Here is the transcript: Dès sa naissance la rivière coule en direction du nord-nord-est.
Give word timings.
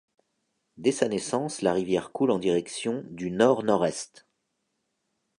Dès 0.77 0.91
sa 0.93 1.07
naissance 1.07 1.61
la 1.61 1.73
rivière 1.73 2.11
coule 2.11 2.31
en 2.31 2.39
direction 2.39 3.03
du 3.11 3.29
nord-nord-est. 3.29 4.25